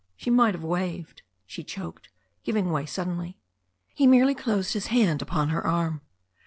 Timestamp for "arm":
5.63-6.01